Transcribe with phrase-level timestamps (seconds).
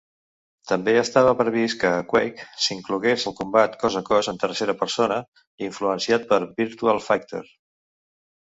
[0.69, 5.21] També estava previst que a "Quake" s'inclogués el combat cos a cos en tercera persona,
[5.69, 7.47] influenciat per "Virtua Fighter".